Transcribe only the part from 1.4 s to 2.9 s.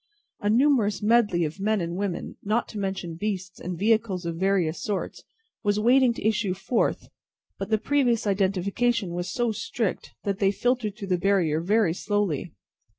of men and women, not to